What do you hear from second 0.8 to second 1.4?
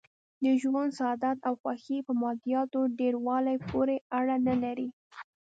سعادت